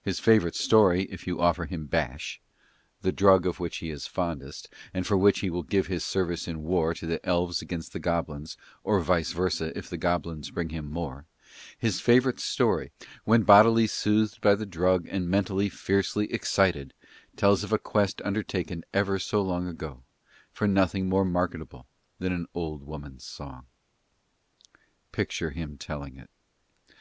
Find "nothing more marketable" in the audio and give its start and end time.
20.68-21.84